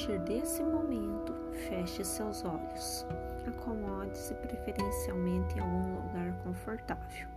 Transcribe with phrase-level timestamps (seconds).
[0.00, 1.34] partir desse momento,
[1.68, 3.06] feche seus olhos.
[3.46, 7.28] Acomode-se preferencialmente em algum lugar confortável.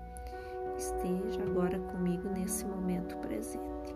[0.77, 3.93] Esteja agora comigo nesse momento presente.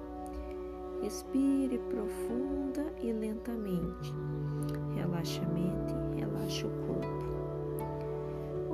[1.02, 4.14] Respire profunda e lentamente.
[4.96, 7.28] Relaxe a mente, relaxe o corpo.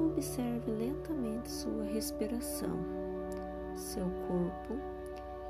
[0.07, 2.80] Observe lentamente sua respiração,
[3.75, 4.80] seu corpo,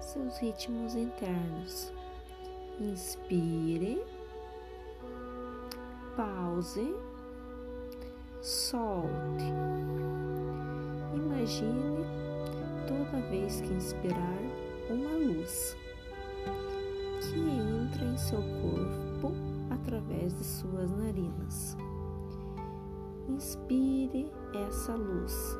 [0.02, 1.94] seus ritmos internos.
[2.80, 4.04] Inspire,
[6.16, 6.96] pause,
[8.42, 9.46] solte.
[11.14, 12.06] Imagine
[12.88, 14.40] toda vez que inspirar
[14.90, 15.76] uma luz
[17.22, 19.34] que entra em seu corpo
[19.70, 21.78] através de suas narinas.
[23.30, 24.32] Inspire
[24.68, 25.58] essa luz,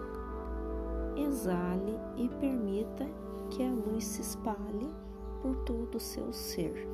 [1.16, 3.08] exale e permita
[3.50, 4.90] que a luz se espalhe
[5.42, 6.88] por todo o seu ser.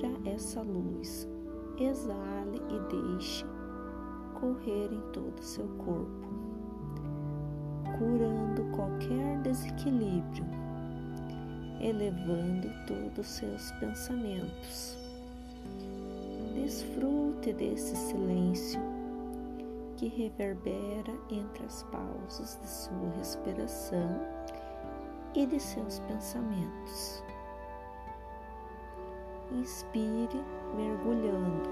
[0.00, 1.28] Inspira essa luz,
[1.78, 3.44] exale e deixe
[4.32, 6.26] correr em todo o seu corpo,
[7.98, 10.46] curando qualquer desequilíbrio,
[11.80, 14.96] elevando todos os seus pensamentos.
[16.54, 18.80] Desfrute desse silêncio
[19.96, 24.18] que reverbera entre as pausas de sua respiração
[25.34, 27.22] e de seus pensamentos.
[29.52, 30.40] Inspire
[30.76, 31.68] mergulhando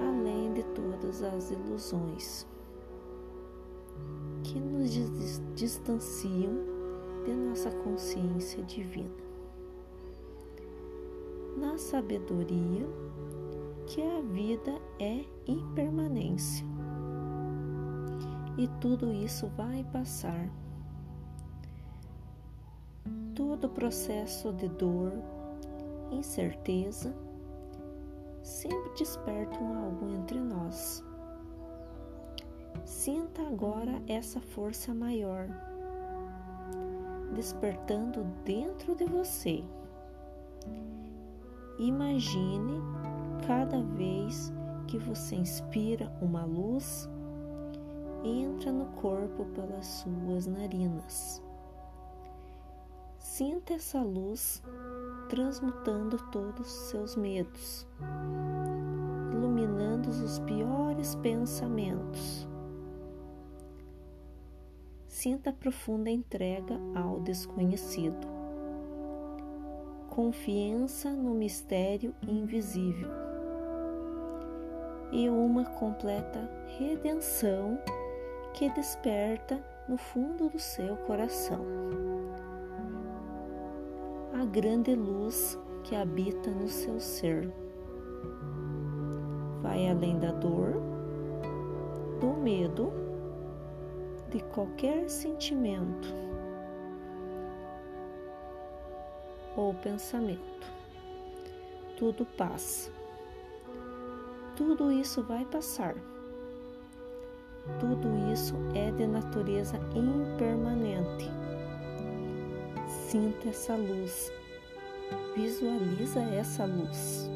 [0.00, 2.46] além de todas as ilusões
[4.42, 4.90] que nos
[5.54, 6.52] distanciam
[7.24, 9.10] de nossa consciência divina.
[11.56, 12.86] Na sabedoria,
[13.86, 16.64] que a vida é impermanência
[18.58, 20.50] e tudo isso vai passar.
[23.34, 25.12] Todo processo de dor,
[26.10, 27.14] incerteza,
[28.42, 31.04] sempre despertam algo entre nós.
[32.84, 35.48] Sinta agora essa força maior,
[37.34, 39.64] despertando dentro de você.
[41.78, 42.80] Imagine
[43.46, 44.52] cada vez
[44.86, 47.08] que você inspira uma luz,
[48.24, 51.42] entra no corpo pelas suas narinas.
[53.18, 54.62] Sinta essa luz
[55.28, 57.86] transmutando todos os seus medos,
[59.32, 62.48] iluminando os piores pensamentos.
[65.06, 68.26] Sinta a profunda entrega ao desconhecido,
[70.08, 73.10] confiança no mistério invisível.
[75.10, 77.78] E uma completa redenção
[78.52, 79.58] que desperta
[79.88, 82.07] no fundo do seu coração
[84.48, 87.52] grande luz que habita no seu ser.
[89.62, 90.74] Vai além da dor,
[92.20, 92.90] do medo,
[94.30, 96.08] de qualquer sentimento
[99.56, 100.66] ou pensamento.
[101.96, 102.90] Tudo passa.
[104.56, 105.94] Tudo isso vai passar.
[107.78, 111.30] Tudo isso é de natureza impermanente
[113.08, 114.30] Sinta essa luz,
[115.34, 117.30] visualiza essa luz.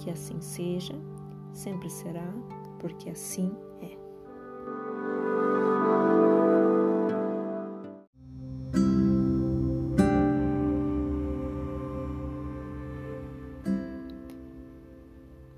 [0.00, 0.94] Que assim seja,
[1.52, 2.26] sempre será,
[2.78, 3.96] porque assim é.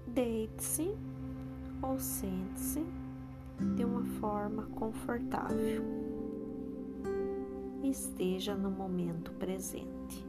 [0.09, 0.95] Deite-se
[1.83, 2.85] ou sente-se
[3.77, 6.09] de uma forma confortável
[7.83, 10.28] esteja no momento presente.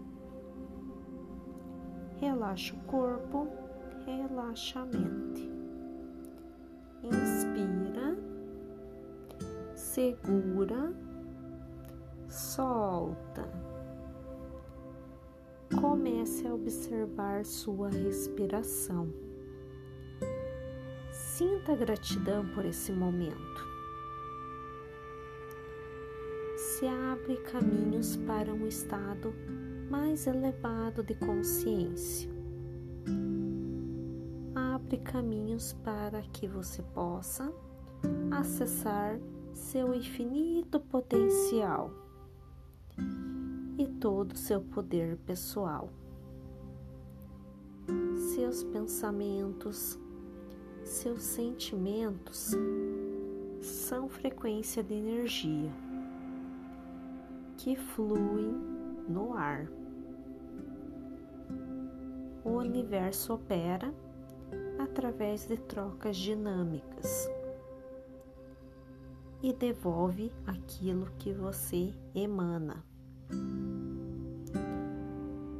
[2.20, 3.48] Relaxa o corpo,
[4.06, 5.50] relaxa a mente.
[7.04, 8.18] Inspira,
[9.74, 10.94] segura,
[12.28, 13.48] solta.
[15.80, 19.14] Comece a observar sua respiração.
[21.12, 23.70] Sinta gratidão por esse momento
[26.80, 29.34] se abre caminhos para um estado
[29.90, 32.30] mais elevado de consciência.
[34.56, 37.52] Abre caminhos para que você possa
[38.32, 39.20] acessar
[39.54, 41.92] seu infinito potencial
[43.78, 45.90] e todo o seu poder pessoal.
[48.36, 50.00] Seus pensamentos,
[50.84, 52.52] seus sentimentos
[53.62, 55.72] são frequência de energia
[57.58, 58.54] que fluem
[59.08, 59.79] no ar.
[62.50, 63.94] O universo opera
[64.80, 67.30] através de trocas dinâmicas
[69.44, 72.84] e devolve aquilo que você emana.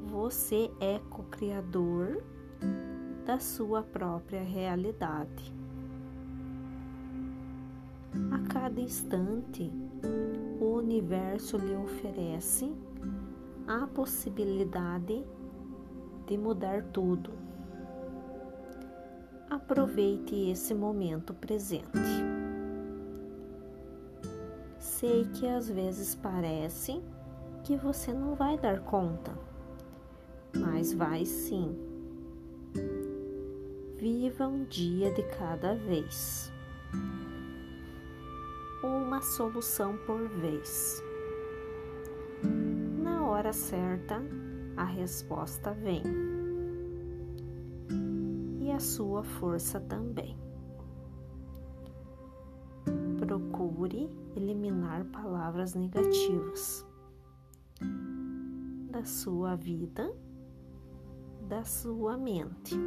[0.08, 2.24] Você é co-criador
[3.24, 5.54] da sua própria realidade.
[8.32, 9.72] A cada instante,
[10.60, 12.74] o universo lhe oferece
[13.68, 15.39] a possibilidade de
[16.38, 17.32] mudar tudo.
[19.50, 21.88] Aproveite esse momento presente.
[24.78, 27.02] Sei que às vezes parece
[27.64, 29.32] que você não vai dar conta,
[30.56, 31.76] mas vai sim.
[33.96, 36.52] Viva um dia de cada vez.
[38.84, 41.04] Uma solução por vez.
[43.02, 44.22] Na hora certa,
[44.80, 46.02] a resposta vem.
[48.62, 50.38] E a sua força também.
[53.18, 56.88] Procure eliminar palavras negativas
[58.90, 60.16] da sua vida,
[61.50, 62.80] da sua mente,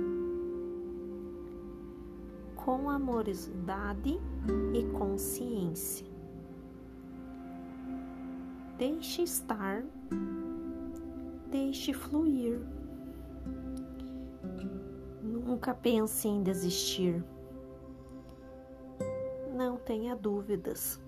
[2.57, 4.19] com amorosidade
[4.73, 6.07] e consciência.
[8.79, 9.85] Deixe estar,
[11.73, 12.61] deixe fluir.
[15.23, 17.25] Nunca pense em desistir
[19.55, 21.01] não tenha dúvidas,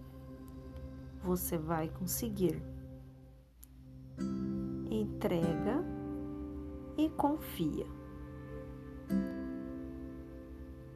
[1.22, 2.62] você vai conseguir.
[4.90, 5.84] Entrega
[6.96, 7.86] e confia.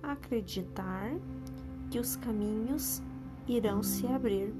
[0.03, 1.11] Acreditar
[1.91, 3.03] que os caminhos
[3.47, 4.55] irão se abrir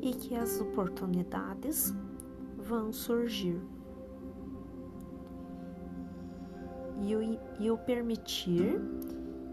[0.00, 1.94] e que as oportunidades
[2.68, 3.58] vão surgir.
[7.00, 8.78] E o, e o permitir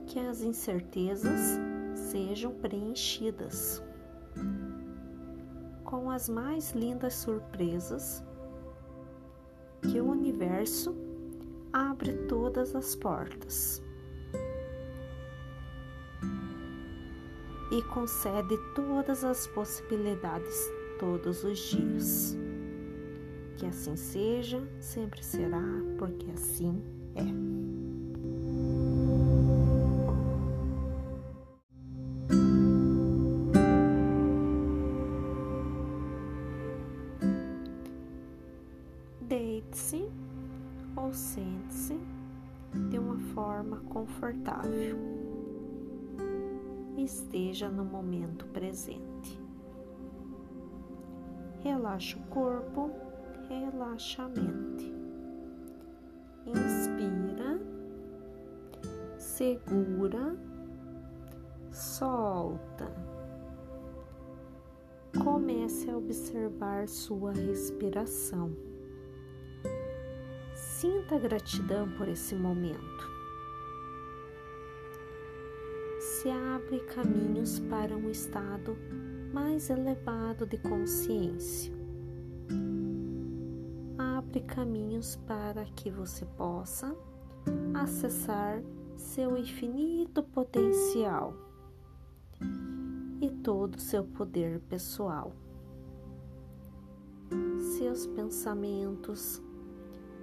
[0.05, 1.57] que as incertezas
[1.93, 3.81] sejam preenchidas
[5.83, 8.23] com as mais lindas surpresas
[9.81, 10.93] que o universo
[11.71, 13.81] abre todas as portas
[17.71, 20.69] e concede todas as possibilidades
[20.99, 22.44] todos os dias.
[23.57, 25.63] Que assim seja, sempre será,
[25.97, 26.81] porque assim
[27.15, 27.23] é.
[39.21, 40.09] Deite-se
[40.97, 41.97] ou sente-se
[42.89, 44.97] de uma forma confortável.
[46.97, 49.39] Esteja no momento presente.
[51.63, 52.91] Relaxa o corpo,
[53.49, 54.93] relaxa a mente.
[56.45, 57.59] Inspira,
[59.17, 60.35] segura,
[61.71, 62.91] solta.
[65.23, 68.55] Comece a observar sua respiração.
[70.53, 73.15] Sinta gratidão por esse momento.
[75.99, 78.77] Se abre caminhos para um estado
[79.33, 81.74] mais elevado de consciência.
[84.35, 86.93] Abre caminhos para que você possa
[87.73, 88.61] acessar
[88.97, 91.33] seu infinito potencial
[93.21, 95.31] e todo o seu poder pessoal.
[97.77, 99.41] Seus pensamentos,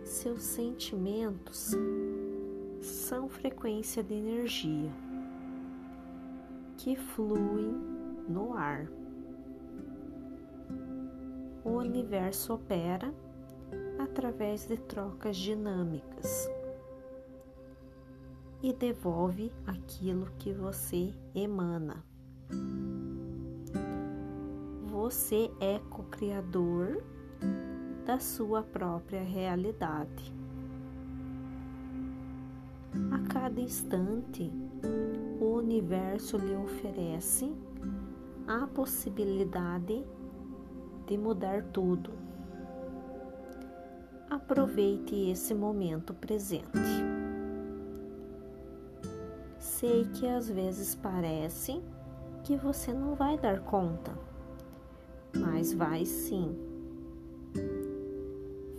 [0.05, 1.71] seus sentimentos
[2.83, 4.93] são frequência de energia
[6.77, 7.73] que fluem
[8.29, 8.87] no ar.
[11.65, 13.11] O universo opera
[14.03, 16.51] através de trocas dinâmicas
[18.63, 22.05] e devolve aquilo que você emana.
[24.87, 27.03] Você é co-criador
[28.05, 30.33] da sua própria realidade.
[33.11, 34.53] A cada instante,
[35.41, 37.53] o universo lhe oferece
[38.47, 40.05] a possibilidade
[41.07, 42.32] de mudar tudo.
[44.33, 46.65] Aproveite esse momento presente.
[49.59, 51.83] Sei que às vezes parece
[52.43, 54.11] que você não vai dar conta,
[55.37, 56.57] mas vai sim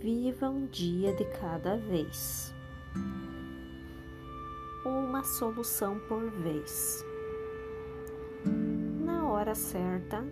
[0.00, 2.52] Viva um dia de cada vez.
[4.84, 7.04] Uma solução por vez.
[9.04, 10.24] Na hora certa,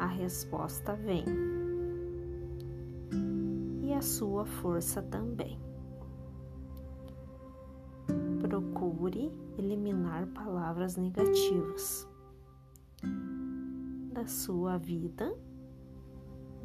[0.00, 1.53] a resposta vem
[4.04, 5.58] sua força também.
[8.38, 12.06] Procure eliminar palavras negativas
[14.12, 15.34] da sua vida,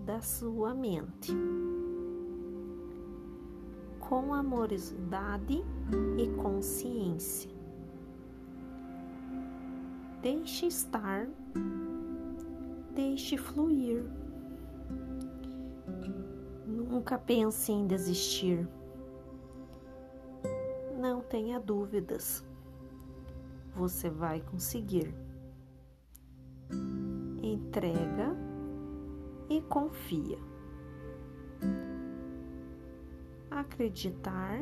[0.06, 1.32] da sua mente.
[4.00, 5.64] Com amorosidade
[6.18, 7.50] e consciência.
[10.22, 11.30] Deixe estar,
[12.94, 14.04] deixe fluir.
[17.00, 18.68] Nunca pense em desistir.
[21.00, 22.46] Não tenha dúvidas.
[23.74, 25.16] Você vai conseguir.
[27.42, 28.36] Entrega
[29.50, 30.38] e confia.
[33.50, 34.60] Acreditar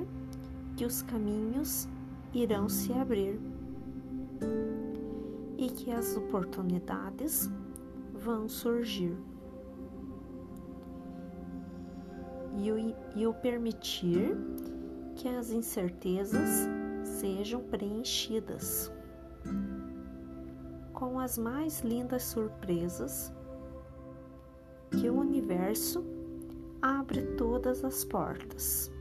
[0.75, 1.89] que os caminhos
[2.35, 3.39] irão se abrir
[5.57, 7.49] e que as oportunidades
[8.13, 9.17] vão surgir.
[12.57, 14.35] E o, e o permitir
[15.15, 16.67] que as incertezas
[17.03, 18.91] sejam preenchidas
[20.93, 23.31] com as mais lindas surpresas
[24.91, 26.03] que o universo
[26.81, 28.91] abre todas as portas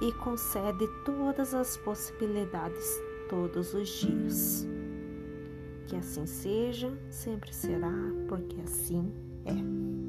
[0.00, 4.66] e concede todas as possibilidades todos os dias.
[5.86, 7.92] Que assim seja, sempre será,
[8.28, 9.12] porque assim
[9.48, 10.07] é.